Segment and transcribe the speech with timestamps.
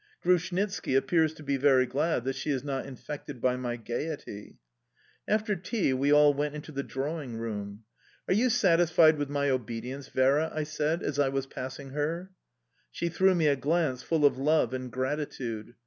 [0.23, 4.57] Grushnitski appears to be very glad that she is not infected by my gaiety.
[5.27, 7.83] After tea we all went into the drawingroom.
[8.27, 12.31] "Are you satisfied with my obedience, Vera?" I said as I was passing her.
[12.89, 15.75] She threw me a glance full of love and gratitude.